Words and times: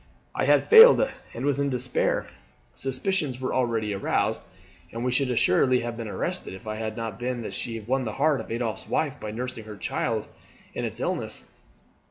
I 0.33 0.45
had 0.45 0.63
failed 0.63 0.99
and 1.35 1.45
was 1.45 1.59
in 1.59 1.69
despair. 1.69 2.25
Suspicions 2.73 3.39
were 3.39 3.53
already 3.53 3.93
aroused, 3.93 4.41
and 4.91 5.05
we 5.05 5.11
should 5.11 5.29
assuredly 5.29 5.81
have 5.81 5.95
been 5.95 6.07
arrested 6.07 6.55
if 6.55 6.65
it 6.65 6.77
had 6.79 6.97
not 6.97 7.19
been 7.19 7.43
that 7.43 7.53
she 7.53 7.75
had 7.75 7.87
won 7.87 8.03
the 8.03 8.13
heart 8.13 8.41
of 8.41 8.49
Adolphe's 8.49 8.89
wife 8.89 9.19
by 9.19 9.29
nursing 9.29 9.65
her 9.65 9.77
child 9.77 10.27
in 10.73 10.85
its 10.85 10.99
illness." 10.99 11.45